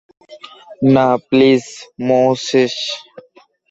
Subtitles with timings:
[0.93, 1.65] না, please,
[2.07, 2.75] Moses.